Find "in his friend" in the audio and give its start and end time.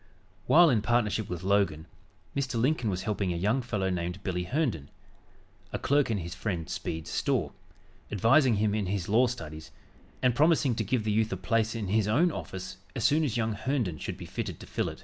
6.09-6.67